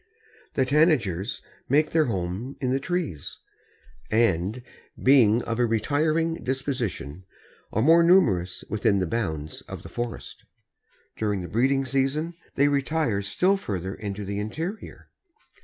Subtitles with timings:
[0.55, 3.37] The Tanagers make their home in the trees,
[4.09, 4.63] and,
[4.97, 7.23] being of a retiring disposition,
[7.71, 10.43] are more numerous within the bounds of the forest.
[11.17, 15.09] During the breeding season they retire still further into the interior.